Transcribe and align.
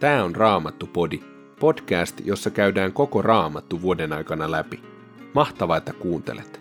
Tämä 0.00 0.24
on 0.24 0.36
Raamattu-podi, 0.36 1.20
podcast, 1.60 2.20
jossa 2.24 2.50
käydään 2.50 2.92
koko 2.92 3.22
Raamattu 3.22 3.82
vuoden 3.82 4.12
aikana 4.12 4.50
läpi. 4.50 4.82
Mahtavaa, 5.34 5.76
että 5.76 5.92
kuuntelet! 5.92 6.60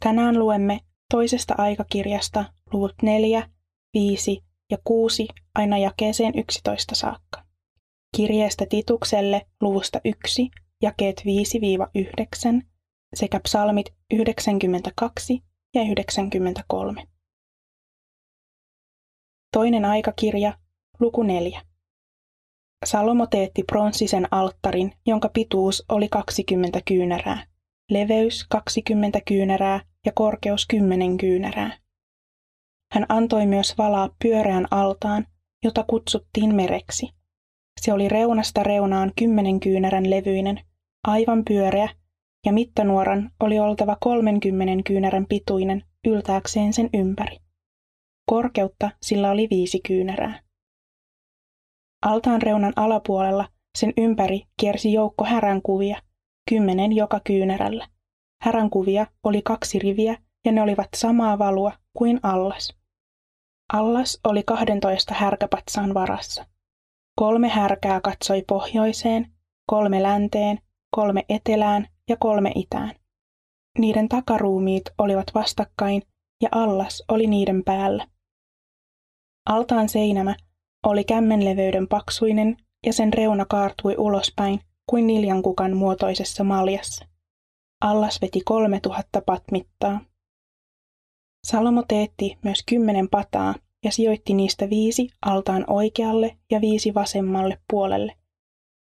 Tänään 0.00 0.38
luemme 0.38 0.80
toisesta 1.10 1.54
aikakirjasta 1.58 2.44
luvut 2.72 2.94
4, 3.02 3.48
5 3.94 4.44
ja 4.70 4.78
6 4.84 5.28
aina 5.54 5.78
jakeeseen 5.78 6.38
11 6.38 6.94
saakka. 6.94 7.42
Kirjeestä 8.16 8.66
Titukselle 8.68 9.46
luvusta 9.60 10.00
1, 10.04 10.50
jakeet 10.82 11.22
5-9 12.58 12.62
sekä 13.14 13.40
psalmit 13.40 13.86
92 14.14 15.42
ja 15.74 15.82
93. 15.82 17.17
Toinen 19.52 19.84
aikakirja, 19.84 20.52
luku 21.00 21.22
4. 21.22 21.60
Salomo 22.84 23.26
teetti 23.26 23.62
pronssisen 23.62 24.28
alttarin, 24.30 24.92
jonka 25.06 25.28
pituus 25.28 25.84
oli 25.88 26.08
20 26.08 26.80
kyynärää, 26.88 27.46
leveys 27.90 28.46
20 28.48 29.20
kyynärää 29.28 29.80
ja 30.06 30.12
korkeus 30.14 30.66
10 30.66 31.16
kyynärää. 31.16 31.78
Hän 32.92 33.06
antoi 33.08 33.46
myös 33.46 33.78
valaa 33.78 34.08
pyöreän 34.22 34.66
altaan, 34.70 35.26
jota 35.64 35.84
kutsuttiin 35.86 36.54
mereksi. 36.54 37.08
Se 37.80 37.92
oli 37.92 38.08
reunasta 38.08 38.62
reunaan 38.62 39.12
kymmenen 39.18 39.60
kyynärän 39.60 40.10
levyinen, 40.10 40.60
aivan 41.06 41.42
pyöreä, 41.44 41.88
ja 42.46 42.52
mittanuoran 42.52 43.30
oli 43.40 43.58
oltava 43.58 43.96
30 44.00 44.82
kyynärän 44.86 45.26
pituinen 45.28 45.84
yltääkseen 46.06 46.72
sen 46.72 46.90
ympäri. 46.94 47.47
Korkeutta 48.28 48.90
sillä 49.02 49.30
oli 49.30 49.48
viisi 49.50 49.80
kyynärää. 49.88 50.40
Altaan 52.06 52.42
reunan 52.42 52.72
alapuolella 52.76 53.48
sen 53.78 53.92
ympäri 53.96 54.42
kiersi 54.60 54.92
joukko 54.92 55.24
häränkuvia, 55.24 56.02
kymmenen 56.50 56.92
joka 56.92 57.20
kyynärällä. 57.24 57.88
Häränkuvia 58.42 59.06
oli 59.24 59.42
kaksi 59.42 59.78
riviä 59.78 60.18
ja 60.44 60.52
ne 60.52 60.62
olivat 60.62 60.88
samaa 60.96 61.38
valua 61.38 61.72
kuin 61.98 62.20
allas. 62.22 62.76
Allas 63.72 64.20
oli 64.24 64.42
12 64.42 65.14
härkäpatsaan 65.14 65.94
varassa. 65.94 66.46
Kolme 67.18 67.48
härkää 67.48 68.00
katsoi 68.00 68.44
pohjoiseen, 68.48 69.32
kolme 69.66 70.02
länteen, 70.02 70.58
kolme 70.96 71.24
etelään 71.28 71.86
ja 72.08 72.16
kolme 72.20 72.52
itään. 72.54 72.94
Niiden 73.78 74.08
takaruumiit 74.08 74.84
olivat 74.98 75.26
vastakkain 75.34 76.02
ja 76.42 76.48
allas 76.52 77.02
oli 77.08 77.26
niiden 77.26 77.64
päällä. 77.64 78.06
Altaan 79.48 79.88
seinämä 79.88 80.36
oli 80.86 81.04
kämmenleveyden 81.04 81.88
paksuinen 81.88 82.56
ja 82.86 82.92
sen 82.92 83.12
reuna 83.12 83.44
kaartui 83.44 83.94
ulospäin 83.98 84.60
kuin 84.90 85.06
niljankukan 85.06 85.76
muotoisessa 85.76 86.44
maljassa. 86.44 87.06
Allas 87.80 88.20
veti 88.20 88.40
kolme 88.44 88.80
tuhatta 88.80 89.22
patmittaa. 89.26 90.00
Salomo 91.46 91.84
teetti 91.88 92.38
myös 92.44 92.62
kymmenen 92.68 93.08
pataa 93.08 93.54
ja 93.84 93.92
sijoitti 93.92 94.34
niistä 94.34 94.70
viisi 94.70 95.08
altaan 95.26 95.64
oikealle 95.66 96.38
ja 96.50 96.60
viisi 96.60 96.94
vasemmalle 96.94 97.58
puolelle. 97.70 98.14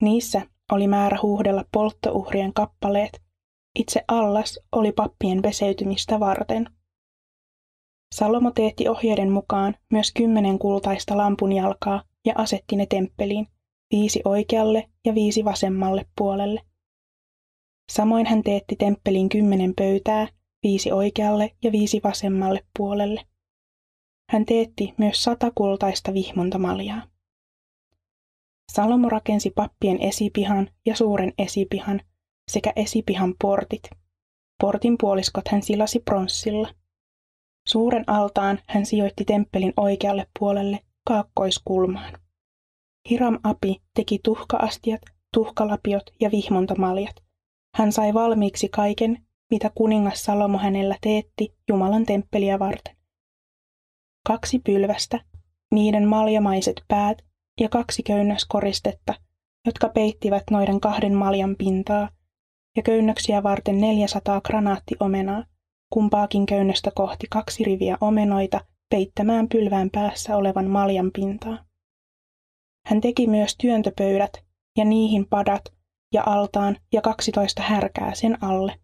Niissä 0.02 0.42
oli 0.72 0.88
määrä 0.88 1.18
huuhdella 1.22 1.66
polttouhrien 1.72 2.54
kappaleet. 2.54 3.22
Itse 3.80 4.04
allas 4.08 4.60
oli 4.72 4.92
pappien 4.92 5.42
peseytymistä 5.42 6.20
varten. 6.20 6.70
Salomo 8.14 8.52
teetti 8.52 8.88
ohjeiden 8.88 9.32
mukaan 9.32 9.76
myös 9.90 10.12
kymmenen 10.12 10.60
kultaista 10.60 11.18
lampunjalkaa 11.18 12.04
ja 12.26 12.34
asetti 12.38 12.76
ne 12.76 12.86
temppeliin, 12.86 13.48
viisi 13.92 14.22
oikealle 14.26 14.90
ja 15.06 15.16
viisi 15.16 15.46
vasemmalle 15.46 16.06
puolelle. 16.18 16.62
Samoin 17.92 18.26
hän 18.26 18.44
teetti 18.44 18.76
temppeliin 18.76 19.30
kymmenen 19.30 19.74
pöytää, 19.76 20.28
viisi 20.64 20.92
oikealle 20.92 21.56
ja 21.64 21.72
viisi 21.72 22.02
vasemmalle 22.04 22.66
puolelle. 22.78 23.26
Hän 24.30 24.46
teetti 24.46 24.94
myös 24.98 25.24
sata 25.24 25.52
kultaista 25.56 26.14
vihmontamaljaa. 26.14 27.08
Salomo 28.72 29.10
rakensi 29.10 29.50
pappien 29.50 30.02
esipihan 30.02 30.70
ja 30.86 30.96
suuren 30.96 31.34
esipihan 31.38 32.02
sekä 32.52 32.74
esipihan 32.76 33.34
portit. 33.42 33.90
Portin 34.62 34.96
puoliskot 35.02 35.48
hän 35.48 35.62
silasi 35.62 36.00
pronssilla. 36.00 36.83
Suuren 37.68 38.04
altaan 38.08 38.60
hän 38.68 38.86
sijoitti 38.86 39.26
temppelin 39.26 39.74
oikealle 39.78 40.28
puolelle 40.40 40.80
kaakkoiskulmaan. 41.08 42.14
Hiram 43.10 43.40
Api 43.44 43.82
teki 43.96 44.20
tuhkaastiat, 44.24 45.02
tuhkalapiot 45.34 46.04
ja 46.22 46.32
vihmontamaljat. 46.32 47.16
Hän 47.76 47.92
sai 47.92 48.14
valmiiksi 48.14 48.70
kaiken, 48.70 49.26
mitä 49.52 49.72
kuningas 49.76 50.24
Salomo 50.24 50.58
hänellä 50.58 50.96
teetti 51.02 51.56
Jumalan 51.70 52.06
temppeliä 52.06 52.60
varten. 52.60 52.96
Kaksi 54.28 54.60
pylvästä, 54.60 55.20
niiden 55.72 56.08
maljamaiset 56.08 56.84
päät 56.88 57.18
ja 57.60 57.70
kaksi 57.70 58.04
köynnöskoristetta, 58.04 59.14
jotka 59.66 59.90
peittivät 59.90 60.44
noiden 60.52 60.80
kahden 60.80 61.14
maljan 61.14 61.56
pintaa, 61.58 62.10
ja 62.78 62.84
köynnöksiä 62.84 63.44
varten 63.44 63.82
400 63.82 64.42
granaattiomenaa, 64.42 65.44
kumpaakin 65.94 66.46
köynnöstä 66.46 66.92
kohti 66.96 67.28
kaksi 67.30 67.64
riviä 67.64 67.98
omenoita 68.02 68.62
peittämään 68.90 69.50
pylvään 69.50 69.90
päässä 69.90 70.38
olevan 70.38 70.66
maljan 70.66 71.12
pintaa. 71.12 71.66
Hän 72.88 73.02
teki 73.02 73.28
myös 73.28 73.56
työntöpöydät 73.58 74.32
ja 74.78 74.86
niihin 74.86 75.26
padat 75.30 75.62
ja 76.14 76.24
altaan 76.26 76.78
ja 76.94 77.02
kaksitoista 77.02 77.62
härkää 77.62 78.16
sen 78.16 78.44
alle. 78.44 78.80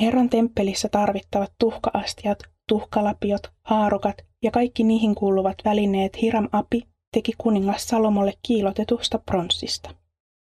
Herran 0.00 0.30
temppelissä 0.30 0.88
tarvittavat 0.88 1.52
tuhkaastiat, 1.60 2.38
tuhkalapiot, 2.68 3.52
haarukat 3.64 4.16
ja 4.42 4.50
kaikki 4.50 4.82
niihin 4.82 5.14
kuuluvat 5.14 5.56
välineet 5.64 6.22
Hiram 6.22 6.48
Api 6.52 6.82
teki 7.12 7.32
kuningas 7.38 7.88
Salomolle 7.88 8.32
kiilotetusta 8.46 9.18
pronssista. 9.18 9.94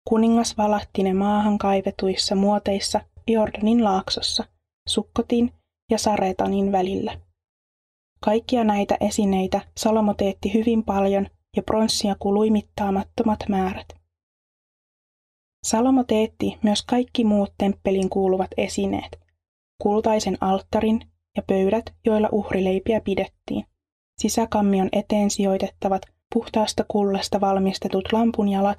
Kuningas 0.08 0.58
valahti 0.58 1.04
ne 1.04 1.14
maahan 1.14 1.58
kaivetuissa 1.58 2.36
muoteissa 2.36 3.02
Jordanin 3.28 3.84
laaksossa, 3.84 4.51
Sukkotin 4.92 5.54
ja 5.92 5.98
Saretanin 5.98 6.72
välillä. 6.72 7.20
Kaikkia 8.22 8.64
näitä 8.64 8.98
esineitä 9.00 9.62
Salomo 9.78 10.14
teetti 10.14 10.54
hyvin 10.54 10.84
paljon 10.84 11.28
ja 11.58 11.64
pronssia 11.64 12.16
kului 12.20 12.50
mittaamattomat 12.50 13.40
määrät. 13.50 13.88
Salomo 15.64 16.04
teetti 16.04 16.58
myös 16.64 16.84
kaikki 16.84 17.24
muut 17.24 17.54
temppeliin 17.58 18.10
kuuluvat 18.10 18.48
esineet, 18.58 19.20
kultaisen 19.82 20.38
alttarin 20.42 21.02
ja 21.38 21.44
pöydät, 21.48 21.86
joilla 22.06 22.30
uhrileipiä 22.32 23.02
pidettiin, 23.02 23.66
sisäkammion 24.18 24.90
eteen 24.92 25.30
sijoitettavat 25.30 26.02
puhtaasta 26.34 26.86
kullasta 26.88 27.42
valmistetut 27.42 28.14
lampunjalat 28.14 28.78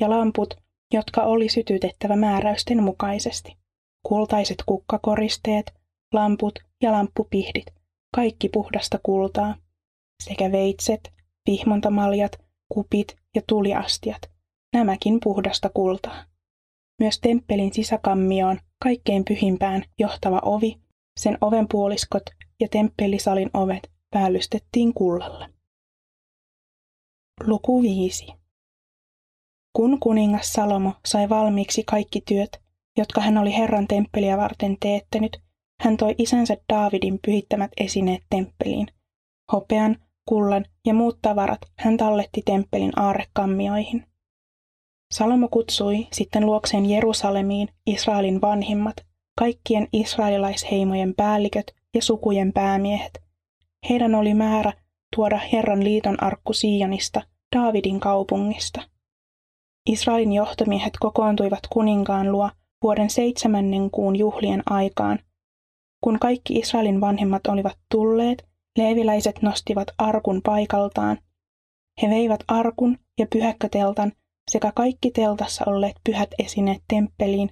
ja 0.00 0.10
lamput, 0.10 0.54
jotka 0.94 1.22
oli 1.22 1.48
sytytettävä 1.48 2.16
määräysten 2.16 2.82
mukaisesti. 2.82 3.61
Kultaiset 4.06 4.56
kukkakoristeet, 4.66 5.74
lamput 6.12 6.58
ja 6.82 6.92
lamppupihdit, 6.92 7.66
kaikki 8.14 8.48
puhdasta 8.48 8.98
kultaa, 9.02 9.54
sekä 10.22 10.52
veitset, 10.52 11.12
vihmontamaljat, 11.50 12.32
kupit 12.68 13.16
ja 13.34 13.42
tuliastiat, 13.48 14.30
nämäkin 14.72 15.18
puhdasta 15.22 15.70
kultaa. 15.74 16.24
Myös 16.98 17.20
temppelin 17.20 17.72
sisäkammioon 17.72 18.58
kaikkein 18.82 19.24
pyhimpään 19.24 19.82
johtava 19.98 20.40
ovi, 20.44 20.80
sen 21.20 21.38
oven 21.40 21.66
puoliskot 21.68 22.22
ja 22.60 22.68
temppelisalin 22.68 23.50
ovet 23.54 23.90
päällystettiin 24.10 24.94
kullalla. 24.94 25.48
Luku 27.46 27.82
5. 27.82 28.26
Kun 29.76 30.00
kuningas 30.00 30.52
Salomo 30.52 30.92
sai 31.06 31.28
valmiiksi 31.28 31.82
kaikki 31.84 32.20
työt, 32.20 32.61
jotka 32.98 33.20
hän 33.20 33.38
oli 33.38 33.56
Herran 33.56 33.86
temppeliä 33.88 34.36
varten 34.36 34.76
teettänyt, 34.80 35.36
hän 35.80 35.96
toi 35.96 36.14
isänsä 36.18 36.56
Daavidin 36.72 37.18
pyhittämät 37.26 37.70
esineet 37.80 38.22
temppeliin. 38.30 38.86
Hopean, 39.52 39.96
kullan 40.28 40.64
ja 40.86 40.94
muut 40.94 41.18
tavarat 41.22 41.60
hän 41.78 41.96
talletti 41.96 42.42
temppelin 42.44 42.92
aarrekammioihin. 42.96 44.06
Salomo 45.12 45.48
kutsui 45.48 46.08
sitten 46.12 46.46
luokseen 46.46 46.90
Jerusalemiin 46.90 47.68
Israelin 47.86 48.40
vanhimmat, 48.40 48.96
kaikkien 49.38 49.88
israelilaisheimojen 49.92 51.14
päälliköt 51.16 51.66
ja 51.94 52.02
sukujen 52.02 52.52
päämiehet. 52.52 53.22
Heidän 53.90 54.14
oli 54.14 54.34
määrä 54.34 54.72
tuoda 55.16 55.40
Herran 55.52 55.84
liiton 55.84 56.22
arkku 56.22 56.52
Sionista, 56.52 57.22
Daavidin 57.56 58.00
kaupungista. 58.00 58.82
Israelin 59.90 60.32
johtomiehet 60.32 60.92
kokoontuivat 61.00 61.60
kuninkaan 61.72 62.32
luo 62.32 62.50
vuoden 62.82 63.10
seitsemännen 63.10 63.90
kuun 63.90 64.16
juhlien 64.16 64.62
aikaan. 64.66 65.18
Kun 66.04 66.18
kaikki 66.18 66.58
Israelin 66.58 67.00
vanhemmat 67.00 67.46
olivat 67.46 67.78
tulleet, 67.90 68.48
leeviläiset 68.78 69.42
nostivat 69.42 69.88
arkun 69.98 70.40
paikaltaan. 70.42 71.18
He 72.02 72.08
veivät 72.08 72.40
arkun 72.48 72.98
ja 73.18 73.26
pyhäkköteltan 73.32 74.12
sekä 74.50 74.72
kaikki 74.74 75.10
teltassa 75.10 75.64
olleet 75.66 75.96
pyhät 76.04 76.30
esineet 76.38 76.82
temppeliin, 76.88 77.50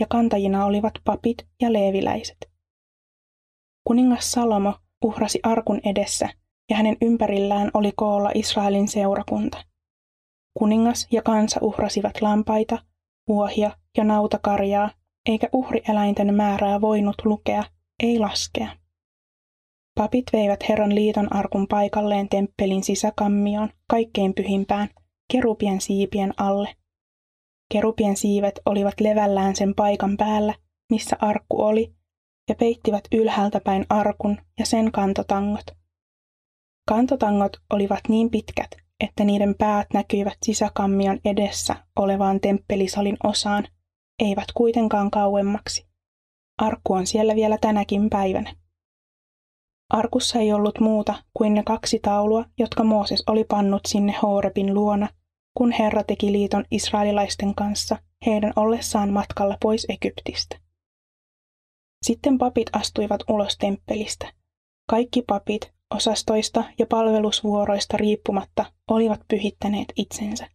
ja 0.00 0.06
kantajina 0.10 0.64
olivat 0.64 0.94
papit 1.04 1.46
ja 1.62 1.72
leeviläiset. 1.72 2.36
Kuningas 3.84 4.30
Salomo 4.30 4.74
uhrasi 5.04 5.40
arkun 5.42 5.80
edessä, 5.84 6.28
ja 6.70 6.76
hänen 6.76 6.96
ympärillään 7.02 7.70
oli 7.74 7.92
koolla 7.96 8.30
Israelin 8.34 8.88
seurakunta. 8.88 9.64
Kuningas 10.58 11.06
ja 11.10 11.22
kansa 11.22 11.60
uhrasivat 11.62 12.20
lampaita, 12.20 12.78
vuohia 13.28 13.70
ja 13.96 14.04
nautakarjaa, 14.04 14.90
eikä 15.26 15.48
uhrieläinten 15.52 16.34
määrää 16.34 16.80
voinut 16.80 17.16
lukea, 17.24 17.64
ei 18.02 18.18
laskea. 18.18 18.68
Papit 19.94 20.24
veivät 20.32 20.68
Herran 20.68 20.94
liiton 20.94 21.36
arkun 21.36 21.66
paikalleen 21.68 22.28
temppelin 22.28 22.84
sisäkammioon, 22.84 23.70
kaikkein 23.90 24.34
pyhimpään, 24.34 24.88
kerupien 25.32 25.80
siipien 25.80 26.34
alle. 26.36 26.76
Kerupien 27.72 28.16
siivet 28.16 28.60
olivat 28.66 29.00
levällään 29.00 29.56
sen 29.56 29.74
paikan 29.74 30.16
päällä, 30.16 30.54
missä 30.90 31.16
arkku 31.20 31.62
oli, 31.62 31.94
ja 32.48 32.54
peittivät 32.54 33.04
ylhäältä 33.12 33.60
päin 33.60 33.86
arkun 33.88 34.38
ja 34.58 34.66
sen 34.66 34.92
kantotangot. 34.92 35.64
Kantotangot 36.88 37.56
olivat 37.70 38.00
niin 38.08 38.30
pitkät, 38.30 38.70
että 39.00 39.24
niiden 39.24 39.54
päät 39.58 39.86
näkyivät 39.94 40.36
sisäkammion 40.42 41.18
edessä 41.24 41.76
olevaan 41.96 42.40
temppelisalin 42.40 43.16
osaan, 43.24 43.68
eivät 44.18 44.46
kuitenkaan 44.54 45.10
kauemmaksi. 45.10 45.86
Arkku 46.58 46.92
on 46.92 47.06
siellä 47.06 47.34
vielä 47.34 47.58
tänäkin 47.60 48.10
päivänä. 48.10 48.56
Arkussa 49.90 50.38
ei 50.38 50.52
ollut 50.52 50.80
muuta 50.80 51.22
kuin 51.34 51.54
ne 51.54 51.62
kaksi 51.62 51.98
taulua, 52.02 52.44
jotka 52.58 52.84
Mooses 52.84 53.24
oli 53.26 53.44
pannut 53.44 53.82
sinne 53.88 54.14
Horebin 54.22 54.74
luona, 54.74 55.08
kun 55.56 55.72
Herra 55.72 56.04
teki 56.04 56.32
liiton 56.32 56.64
israelilaisten 56.70 57.54
kanssa 57.54 57.96
heidän 58.26 58.52
ollessaan 58.56 59.12
matkalla 59.12 59.56
pois 59.62 59.86
Egyptistä. 59.88 60.58
Sitten 62.06 62.38
papit 62.38 62.70
astuivat 62.72 63.20
ulos 63.30 63.56
temppelistä. 63.58 64.32
Kaikki 64.90 65.22
papit, 65.22 65.72
osastoista 65.94 66.64
ja 66.78 66.86
palvelusvuoroista 66.86 67.96
riippumatta, 67.96 68.72
olivat 68.90 69.20
pyhittäneet 69.28 69.92
itsensä. 69.96 70.48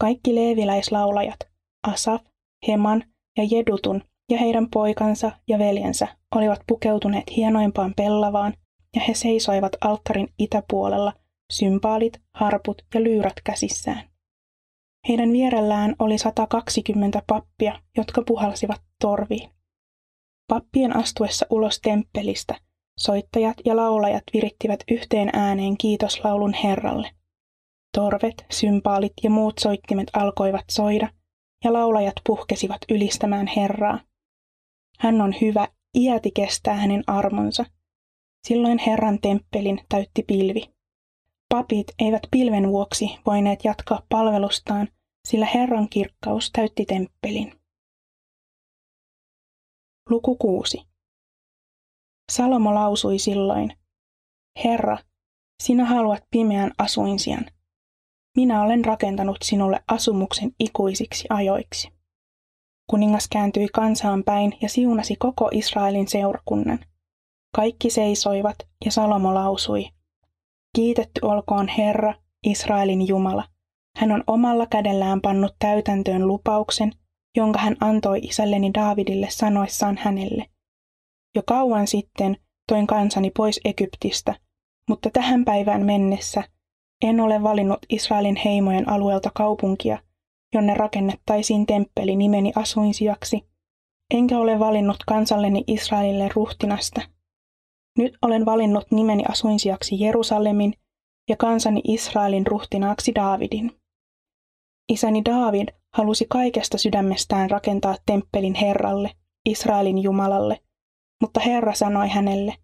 Kaikki 0.00 0.34
leeviläislaulajat, 0.34 1.38
Asaf, 1.86 2.22
Heman 2.68 3.04
ja 3.38 3.44
Jedutun 3.50 4.02
ja 4.30 4.38
heidän 4.38 4.70
poikansa 4.70 5.32
ja 5.48 5.58
veljensä 5.58 6.08
olivat 6.34 6.60
pukeutuneet 6.66 7.36
hienoimpaan 7.36 7.94
pellavaan 7.96 8.54
ja 8.96 9.02
he 9.08 9.14
seisoivat 9.14 9.72
alttarin 9.80 10.28
itäpuolella, 10.38 11.12
sympaalit, 11.52 12.20
harput 12.34 12.82
ja 12.94 13.02
lyyrät 13.02 13.40
käsissään. 13.44 14.02
Heidän 15.08 15.32
vierellään 15.32 15.96
oli 15.98 16.18
120 16.18 17.22
pappia, 17.26 17.80
jotka 17.96 18.22
puhalsivat 18.26 18.80
torviin. 19.00 19.50
Pappien 20.48 20.96
astuessa 20.96 21.46
ulos 21.50 21.80
temppelistä 21.80 22.54
soittajat 22.98 23.56
ja 23.64 23.76
laulajat 23.76 24.22
virittivät 24.32 24.80
yhteen 24.90 25.30
ääneen 25.32 25.76
kiitoslaulun 25.76 26.54
Herralle. 26.54 27.10
Torvet, 27.94 28.46
sympaalit 28.50 29.12
ja 29.22 29.30
muut 29.30 29.58
soittimet 29.58 30.10
alkoivat 30.12 30.64
soida, 30.70 31.08
ja 31.64 31.72
laulajat 31.72 32.14
puhkesivat 32.26 32.78
ylistämään 32.88 33.46
Herraa. 33.46 34.00
Hän 34.98 35.20
on 35.20 35.34
hyvä, 35.40 35.68
iäti 35.96 36.30
kestää 36.30 36.74
hänen 36.74 37.04
armonsa. 37.06 37.64
Silloin 38.48 38.78
Herran 38.78 39.18
temppelin 39.20 39.80
täytti 39.88 40.22
pilvi. 40.22 40.70
Papit 41.48 41.86
eivät 41.98 42.22
pilven 42.30 42.68
vuoksi 42.68 43.18
voineet 43.26 43.64
jatkaa 43.64 44.02
palvelustaan, 44.08 44.88
sillä 45.28 45.46
Herran 45.46 45.88
kirkkaus 45.88 46.50
täytti 46.50 46.86
temppelin. 46.86 47.52
Luku 50.10 50.36
6. 50.36 50.82
Salomo 52.32 52.74
lausui 52.74 53.18
silloin, 53.18 53.72
Herra, 54.64 54.98
sinä 55.62 55.84
haluat 55.84 56.24
pimeän 56.30 56.72
asuinsian. 56.78 57.44
Minä 58.36 58.62
olen 58.62 58.84
rakentanut 58.84 59.36
sinulle 59.42 59.80
asumuksen 59.88 60.52
ikuisiksi 60.60 61.26
ajoiksi. 61.30 61.92
Kuningas 62.90 63.28
kääntyi 63.28 63.68
kansaan 63.68 64.24
päin 64.24 64.52
ja 64.60 64.68
siunasi 64.68 65.16
koko 65.16 65.48
Israelin 65.52 66.08
seurakunnan. 66.08 66.78
Kaikki 67.54 67.90
seisoivat 67.90 68.56
ja 68.84 68.92
Salomo 68.92 69.34
lausui, 69.34 69.88
Kiitetty 70.76 71.20
olkoon 71.22 71.68
Herra, 71.68 72.14
Israelin 72.46 73.08
Jumala. 73.08 73.44
Hän 73.96 74.12
on 74.12 74.24
omalla 74.26 74.66
kädellään 74.66 75.20
pannut 75.20 75.54
täytäntöön 75.58 76.26
lupauksen, 76.26 76.92
jonka 77.36 77.58
hän 77.58 77.76
antoi 77.80 78.18
isälleni 78.18 78.74
Daavidille 78.74 79.26
sanoissaan 79.30 79.98
hänelle. 80.02 80.46
Jo 81.34 81.42
kauan 81.46 81.86
sitten 81.86 82.36
toin 82.68 82.86
kansani 82.86 83.30
pois 83.30 83.60
Egyptistä, 83.64 84.34
mutta 84.88 85.10
tähän 85.10 85.44
päivään 85.44 85.86
mennessä 85.86 86.44
en 87.02 87.20
ole 87.20 87.42
valinnut 87.42 87.78
Israelin 87.88 88.36
heimojen 88.44 88.88
alueelta 88.88 89.30
kaupunkia, 89.34 89.98
jonne 90.54 90.74
rakennettaisiin 90.74 91.66
temppeli 91.66 92.16
nimeni 92.16 92.52
asuinsijaksi, 92.56 93.48
enkä 94.14 94.38
ole 94.38 94.58
valinnut 94.58 94.96
kansalleni 95.06 95.64
Israelille 95.66 96.28
ruhtinasta. 96.34 97.00
Nyt 97.98 98.18
olen 98.22 98.46
valinnut 98.46 98.86
nimeni 98.90 99.24
asuinsijaksi 99.28 100.00
Jerusalemin 100.00 100.74
ja 101.28 101.36
kansani 101.36 101.80
Israelin 101.84 102.46
ruhtinaaksi 102.46 103.14
Daavidin. 103.14 103.72
Isäni 104.92 105.24
Daavid 105.24 105.68
halusi 105.96 106.26
kaikesta 106.28 106.78
sydämestään 106.78 107.50
rakentaa 107.50 107.96
temppelin 108.06 108.54
Herralle, 108.54 109.10
Israelin 109.46 109.98
Jumalalle, 109.98 110.60
mutta 111.20 111.40
Herra 111.40 111.74
sanoi 111.74 112.08
hänelle, 112.08 112.54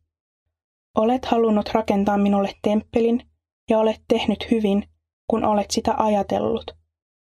Olet 0.99 1.25
halunnut 1.25 1.71
rakentaa 1.75 2.19
minulle 2.19 2.53
temppelin 2.63 3.28
ja 3.69 3.79
olet 3.79 4.01
tehnyt 4.09 4.51
hyvin, 4.51 4.85
kun 5.31 5.45
olet 5.45 5.71
sitä 5.71 5.95
ajatellut. 5.97 6.71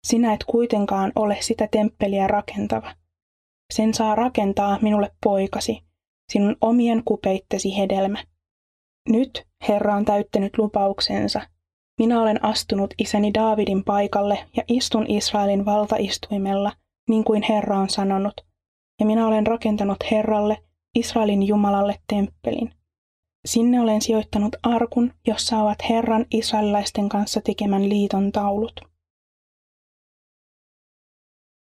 Sinä 0.07 0.33
et 0.33 0.43
kuitenkaan 0.43 1.11
ole 1.15 1.37
sitä 1.41 1.67
temppeliä 1.71 2.27
rakentava. 2.27 2.95
Sen 3.73 3.93
saa 3.93 4.15
rakentaa 4.15 4.79
minulle 4.81 5.11
poikasi, 5.23 5.83
sinun 6.31 6.55
omien 6.61 7.03
kupeittesi 7.05 7.77
hedelmä. 7.77 8.23
Nyt 9.09 9.47
Herra 9.67 9.95
on 9.95 10.05
täyttänyt 10.05 10.57
lupauksensa. 10.57 11.41
Minä 11.99 12.21
olen 12.21 12.45
astunut 12.45 12.93
isäni 12.97 13.33
Daavidin 13.33 13.83
paikalle 13.83 14.39
ja 14.57 14.63
istun 14.67 15.05
Israelin 15.07 15.65
valtaistuimella, 15.65 16.71
niin 17.09 17.23
kuin 17.23 17.43
Herra 17.49 17.79
on 17.79 17.89
sanonut, 17.89 18.33
ja 18.99 19.05
minä 19.05 19.27
olen 19.27 19.47
rakentanut 19.47 19.97
Herralle, 20.11 20.57
Israelin 20.95 21.43
Jumalalle 21.43 21.95
temppelin. 22.07 22.76
Sinne 23.45 23.81
olen 23.81 24.01
sijoittanut 24.01 24.55
arkun, 24.63 25.13
jossa 25.27 25.57
ovat 25.57 25.77
Herran 25.89 26.25
israelilaisten 26.31 27.09
kanssa 27.09 27.41
tekemän 27.41 27.89
liiton 27.89 28.31
taulut. 28.31 28.81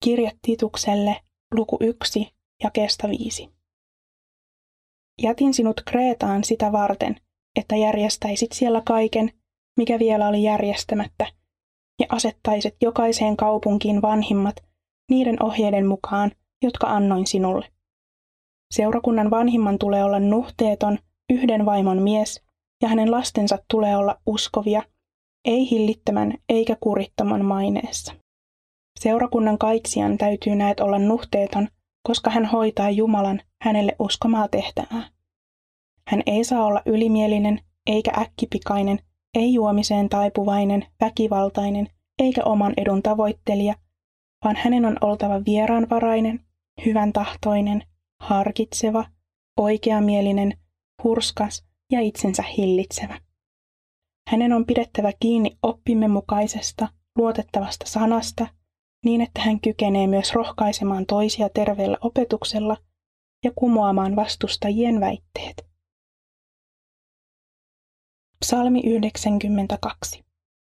Kirja 0.03 0.31
Titukselle, 0.41 1.21
luku 1.55 1.77
1 1.79 2.33
ja 2.63 2.71
kestä 2.71 3.09
5. 3.09 3.49
Jätin 5.21 5.53
sinut 5.53 5.81
Kreetaan 5.85 6.43
sitä 6.43 6.71
varten, 6.71 7.15
että 7.59 7.75
järjestäisit 7.75 8.51
siellä 8.51 8.81
kaiken, 8.85 9.31
mikä 9.77 9.99
vielä 9.99 10.27
oli 10.27 10.43
järjestämättä, 10.43 11.25
ja 11.99 12.05
asettaisit 12.09 12.75
jokaiseen 12.81 13.37
kaupunkiin 13.37 14.01
vanhimmat 14.01 14.55
niiden 15.09 15.43
ohjeiden 15.43 15.87
mukaan, 15.87 16.31
jotka 16.61 16.87
annoin 16.87 17.27
sinulle. 17.27 17.71
Seurakunnan 18.73 19.29
vanhimman 19.29 19.79
tulee 19.79 20.03
olla 20.03 20.19
nuhteeton, 20.19 20.99
yhden 21.33 21.65
vaimon 21.65 22.01
mies, 22.01 22.41
ja 22.81 22.89
hänen 22.89 23.11
lastensa 23.11 23.57
tulee 23.71 23.97
olla 23.97 24.19
uskovia, 24.25 24.83
ei 25.45 25.69
hillittämän 25.69 26.33
eikä 26.49 26.77
kurittoman 26.79 27.45
maineessa. 27.45 28.13
Seurakunnan 28.99 29.57
kaitsijan 29.57 30.17
täytyy 30.17 30.55
näet 30.55 30.79
olla 30.79 30.99
nuhteeton, 30.99 31.67
koska 32.07 32.29
hän 32.29 32.45
hoitaa 32.45 32.89
Jumalan 32.89 33.41
hänelle 33.61 33.95
uskomaa 33.99 34.47
tehtävää. 34.47 35.09
Hän 36.07 36.23
ei 36.25 36.43
saa 36.43 36.65
olla 36.65 36.81
ylimielinen 36.85 37.59
eikä 37.87 38.11
äkkipikainen, 38.17 38.99
ei 39.35 39.53
juomiseen 39.53 40.09
taipuvainen, 40.09 40.85
väkivaltainen 41.01 41.87
eikä 42.19 42.43
oman 42.43 42.73
edun 42.77 43.03
tavoittelija, 43.03 43.75
vaan 44.45 44.55
hänen 44.55 44.85
on 44.85 44.97
oltava 45.01 45.41
vieraanvarainen, 45.45 46.39
hyvän 46.85 47.13
tahtoinen, 47.13 47.83
harkitseva, 48.21 49.05
oikeamielinen, 49.59 50.57
hurskas 51.03 51.65
ja 51.91 52.01
itsensä 52.01 52.43
hillitsevä. 52.57 53.19
Hänen 54.29 54.53
on 54.53 54.65
pidettävä 54.65 55.11
kiinni 55.19 55.57
oppimme 55.61 56.07
mukaisesta, 56.07 56.87
luotettavasta 57.17 57.85
sanasta, 57.89 58.47
niin 59.05 59.21
että 59.21 59.41
hän 59.41 59.61
kykenee 59.61 60.07
myös 60.07 60.33
rohkaisemaan 60.33 61.05
toisia 61.05 61.49
terveellä 61.49 61.97
opetuksella 62.01 62.77
ja 63.43 63.51
kumoamaan 63.55 64.15
vastustajien 64.15 64.99
väitteet. 64.99 65.65
Psalmi 68.39 68.81
92. 68.85 70.23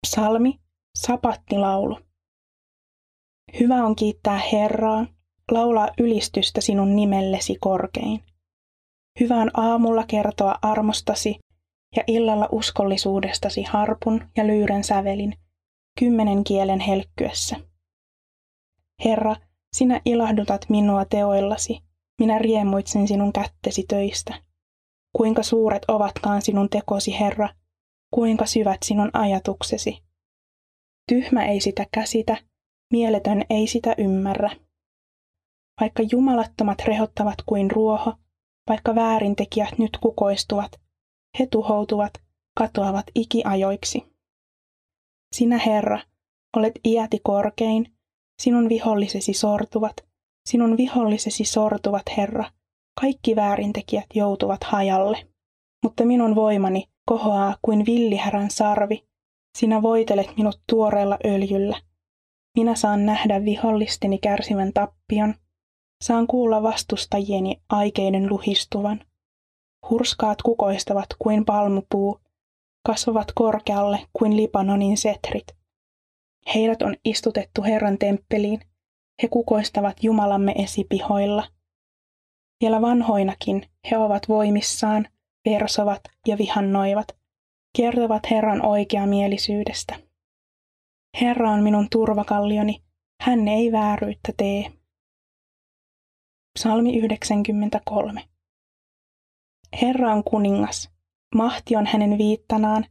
Psalmi, 0.06 0.60
sapattilaulu. 0.98 1.98
Hyvä 3.60 3.84
on 3.84 3.96
kiittää 3.96 4.40
Herraa, 4.52 5.06
laulaa 5.50 5.88
ylistystä 5.98 6.60
sinun 6.60 6.96
nimellesi 6.96 7.56
korkein. 7.60 8.33
Hyvä 9.20 9.34
on 9.34 9.50
aamulla 9.54 10.04
kertoa 10.06 10.58
armostasi 10.62 11.38
ja 11.96 12.02
illalla 12.06 12.48
uskollisuudestasi 12.52 13.62
harpun 13.62 14.28
ja 14.36 14.46
lyyren 14.46 14.84
sävelin, 14.84 15.34
kymmenen 15.98 16.44
kielen 16.44 16.80
helkkyessä. 16.80 17.56
Herra, 19.04 19.36
sinä 19.76 20.00
ilahdutat 20.04 20.66
minua 20.68 21.04
teoillasi, 21.04 21.80
minä 22.20 22.38
riemuitsin 22.38 23.08
sinun 23.08 23.32
kättesi 23.32 23.84
töistä. 23.88 24.34
Kuinka 25.16 25.42
suuret 25.42 25.82
ovatkaan 25.88 26.42
sinun 26.42 26.70
tekosi, 26.70 27.18
Herra, 27.20 27.48
kuinka 28.14 28.46
syvät 28.46 28.82
sinun 28.84 29.10
ajatuksesi. 29.12 30.02
Tyhmä 31.08 31.44
ei 31.44 31.60
sitä 31.60 31.86
käsitä, 31.92 32.36
mieletön 32.92 33.44
ei 33.50 33.66
sitä 33.66 33.94
ymmärrä. 33.98 34.50
Vaikka 35.80 36.02
jumalattomat 36.12 36.78
rehottavat 36.84 37.34
kuin 37.46 37.70
ruoho, 37.70 38.14
vaikka 38.68 38.94
väärintekijät 38.94 39.78
nyt 39.78 39.98
kukoistuvat, 40.00 40.80
he 41.38 41.46
tuhoutuvat, 41.46 42.12
katoavat 42.58 43.06
ikiajoiksi. 43.14 44.02
Sinä, 45.34 45.58
Herra, 45.58 46.00
olet 46.56 46.72
iäti 46.84 47.20
korkein, 47.24 47.92
sinun 48.42 48.68
vihollisesi 48.68 49.32
sortuvat, 49.32 49.96
sinun 50.48 50.76
vihollisesi 50.76 51.44
sortuvat, 51.44 52.02
Herra, 52.16 52.44
kaikki 53.00 53.36
väärintekijät 53.36 54.06
joutuvat 54.14 54.64
hajalle. 54.64 55.26
Mutta 55.82 56.04
minun 56.04 56.34
voimani 56.34 56.88
kohoaa 57.08 57.56
kuin 57.62 57.86
villihärän 57.86 58.50
sarvi, 58.50 59.04
sinä 59.58 59.82
voitelet 59.82 60.36
minut 60.36 60.60
tuoreella 60.70 61.18
öljyllä. 61.24 61.80
Minä 62.56 62.74
saan 62.74 63.06
nähdä 63.06 63.44
vihollisteni 63.44 64.18
kärsivän 64.18 64.72
tappion, 64.72 65.34
saan 66.02 66.26
kuulla 66.26 66.62
vastustajieni 66.62 67.62
aikeiden 67.68 68.28
luhistuvan. 68.28 69.04
Hurskaat 69.90 70.42
kukoistavat 70.42 71.06
kuin 71.18 71.44
palmupuu, 71.44 72.20
kasvavat 72.86 73.32
korkealle 73.34 74.06
kuin 74.12 74.36
Libanonin 74.36 74.96
setrit. 74.96 75.46
Heidät 76.54 76.82
on 76.82 76.96
istutettu 77.04 77.62
Herran 77.62 77.98
temppeliin, 77.98 78.60
he 79.22 79.28
kukoistavat 79.28 79.96
Jumalamme 80.02 80.52
esipihoilla. 80.52 81.48
Vielä 82.60 82.82
vanhoinakin 82.82 83.66
he 83.90 83.98
ovat 83.98 84.28
voimissaan, 84.28 85.08
persovat 85.44 86.00
ja 86.26 86.38
vihannoivat, 86.38 87.06
kertovat 87.76 88.30
Herran 88.30 88.66
oikeamielisyydestä. 88.66 89.96
Herra 91.20 91.50
on 91.50 91.62
minun 91.62 91.86
turvakallioni, 91.90 92.82
hän 93.20 93.48
ei 93.48 93.72
vääryyttä 93.72 94.32
tee. 94.36 94.72
Psalmi 96.58 96.98
93. 96.98 98.24
Herra 99.82 100.12
on 100.12 100.24
kuningas, 100.24 100.90
mahti 101.34 101.76
on 101.76 101.86
hänen 101.86 102.18
viittanaan, 102.18 102.86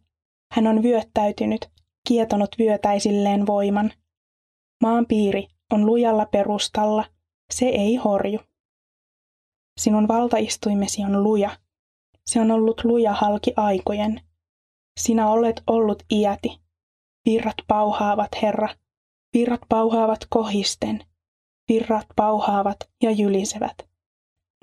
hän 0.51 0.67
on 0.67 0.83
vyöttäytynyt, 0.83 1.69
kietonut 2.07 2.55
vyötäisilleen 2.59 3.47
voiman. 3.47 3.91
Maan 4.81 5.05
piiri 5.05 5.47
on 5.73 5.85
lujalla 5.85 6.25
perustalla, 6.25 7.05
se 7.53 7.65
ei 7.65 7.95
horju. 7.95 8.39
Sinun 9.79 10.07
valtaistuimesi 10.07 11.03
on 11.03 11.23
luja, 11.23 11.57
se 12.25 12.41
on 12.41 12.51
ollut 12.51 12.83
luja 12.83 13.13
halki 13.13 13.53
aikojen. 13.55 14.21
Sinä 14.99 15.29
olet 15.29 15.63
ollut 15.67 16.03
iäti. 16.11 16.59
Virrat 17.25 17.57
pauhaavat, 17.67 18.29
Herra. 18.41 18.69
Virrat 19.33 19.61
pauhaavat 19.69 20.19
kohisten. 20.29 21.12
Virrat 21.69 22.07
pauhaavat 22.15 22.77
ja 23.03 23.11
jylisevät. 23.11 23.89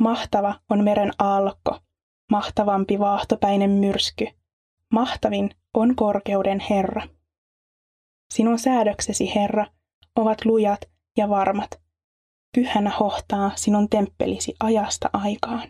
Mahtava 0.01 0.55
on 0.71 0.85
meren 0.85 1.13
aallokko, 1.19 1.79
mahtavampi 2.31 2.99
vaahtopäinen 2.99 3.71
myrsky. 3.71 4.27
Mahtavin 4.93 5.51
on 5.75 5.97
korkeuden 5.97 6.61
Herra. 6.71 7.03
Sinun 8.35 8.59
säädöksesi, 8.59 9.35
Herra, 9.35 9.67
ovat 10.17 10.45
lujat 10.45 10.81
ja 11.17 11.29
varmat. 11.29 11.81
Pyhänä 12.55 12.91
hohtaa 12.91 13.51
sinun 13.55 13.89
temppelisi 13.89 14.55
ajasta 14.61 15.11
aikaan. 15.13 15.69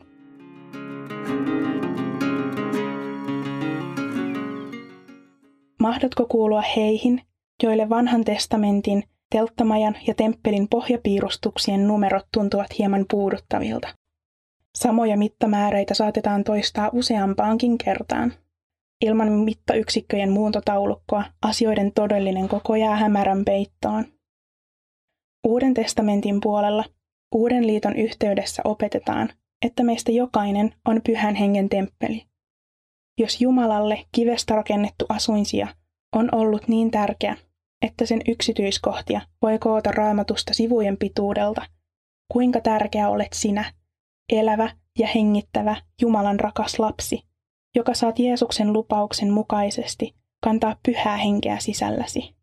Mahdatko 5.81 6.27
kuulua 6.27 6.63
heihin, 6.77 7.23
joille 7.63 7.89
vanhan 7.89 8.25
testamentin, 8.25 9.05
telttamajan 9.31 9.97
ja 10.07 10.15
temppelin 10.15 10.69
pohjapiirustuksien 10.69 11.89
numerot 11.89 12.27
tuntuvat 12.33 12.79
hieman 12.79 13.07
puuduttavilta? 13.11 13.89
Samoja 14.79 15.17
mittamääreitä 15.17 15.95
saatetaan 15.95 16.45
toistaa 16.45 16.91
useampaankin 16.93 17.79
kertaan. 17.79 18.33
Ilman 19.01 19.33
mittayksikköjen 19.33 20.33
muuntotaulukkoa 20.33 21.25
asioiden 21.43 21.93
todellinen 21.93 22.49
koko 22.49 22.77
jää 22.77 22.97
hämärän 22.97 23.45
peittoon. 23.45 24.05
Uuden 25.47 25.75
testamentin 25.75 26.41
puolella 26.41 26.85
Uuden 27.35 27.67
liiton 27.67 27.97
yhteydessä 27.97 28.63
opetetaan, 28.65 29.29
että 29.67 29.83
meistä 29.83 30.13
jokainen 30.13 30.75
on 30.89 31.01
pyhän 31.07 31.35
hengen 31.35 31.69
temppeli. 31.69 32.27
Jos 33.19 33.41
Jumalalle 33.41 34.07
kivestä 34.13 34.55
rakennettu 34.55 35.05
asuinsija 35.09 35.69
on 36.13 36.29
ollut 36.33 36.69
niin 36.69 36.91
tärkeä, 36.91 37.37
että 37.83 38.07
sen 38.07 38.21
yksityiskohtia 38.29 39.21
voi 39.43 39.59
koota 39.59 39.91
raamatusta 39.93 40.55
sivujen 40.55 40.97
pituudelta, 40.97 41.63
kuinka 42.33 42.61
tärkeä 42.61 43.09
olet 43.09 43.33
sinä, 43.33 43.73
elävä 44.33 44.71
ja 44.99 45.07
hengittävä 45.07 45.77
Jumalan 46.01 46.41
rakas 46.41 46.79
lapsi, 46.79 47.23
joka 47.77 47.95
saat 47.95 48.19
Jeesuksen 48.19 48.73
lupauksen 48.73 49.33
mukaisesti 49.33 50.15
kantaa 50.43 50.77
pyhää 50.87 51.17
henkeä 51.17 51.59
sisälläsi. 51.59 52.35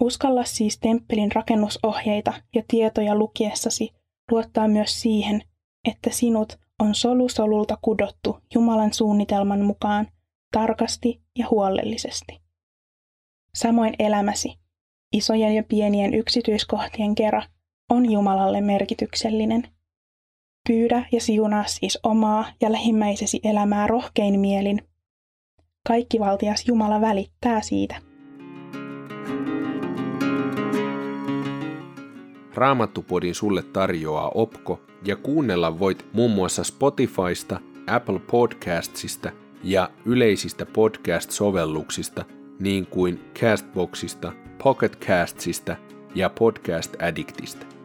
Uskalla 0.00 0.44
siis 0.44 0.78
temppelin 0.78 1.32
rakennusohjeita 1.32 2.32
ja 2.54 2.62
tietoja 2.68 3.14
lukiessasi 3.14 3.90
luottaa 4.30 4.68
myös 4.68 5.00
siihen, 5.00 5.42
että 5.88 6.10
sinut 6.12 6.58
on 6.78 6.94
solusolulta 6.94 7.78
kudottu 7.82 8.38
Jumalan 8.54 8.92
suunnitelman 8.92 9.60
mukaan 9.60 10.08
tarkasti 10.52 11.22
ja 11.38 11.46
huolellisesti. 11.50 12.47
Samoin 13.58 13.94
elämäsi, 13.98 14.54
isojen 15.12 15.54
ja 15.54 15.62
pienien 15.62 16.14
yksityiskohtien 16.14 17.14
kera, 17.14 17.42
on 17.90 18.12
Jumalalle 18.12 18.60
merkityksellinen. 18.60 19.68
Pyydä 20.68 21.04
ja 21.12 21.20
siunaa 21.20 21.64
siis 21.66 21.98
omaa 22.02 22.46
ja 22.60 22.72
lähimmäisesi 22.72 23.40
elämää 23.44 23.86
rohkein 23.86 24.40
mielin. 24.40 24.82
Kaikki 25.88 26.20
valtias 26.20 26.68
Jumala 26.68 27.00
välittää 27.00 27.60
siitä. 27.60 27.96
Raamattupodin 32.54 33.34
sulle 33.34 33.62
tarjoaa 33.62 34.30
Opko 34.34 34.80
ja 35.04 35.16
kuunnella 35.16 35.78
voit 35.78 36.06
muun 36.12 36.30
muassa 36.30 36.64
Spotifysta, 36.64 37.60
Apple 37.86 38.18
Podcastsista 38.18 39.30
ja 39.64 39.90
yleisistä 40.04 40.66
podcast-sovelluksista 40.66 42.37
niin 42.60 42.86
kuin 42.86 43.20
Castboxista, 43.40 44.32
Pocketcastsista 44.62 45.76
ja 46.14 46.30
Podcast 46.30 47.02
Addictista. 47.02 47.77